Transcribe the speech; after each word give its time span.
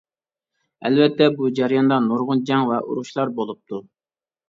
ئەلۋەتتە 0.89 1.27
بۇ 1.35 1.51
جەرياندا 1.61 2.01
نۇرغۇن 2.09 2.43
جەڭ 2.51 2.67
ۋە 2.73 2.83
ئۇرۇشلار 2.89 3.39
بولۇپتۇ. 3.41 3.87